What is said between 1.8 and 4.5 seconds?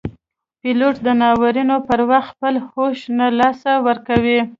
پر وخت خپل هوش نه له لاسه ورکوي.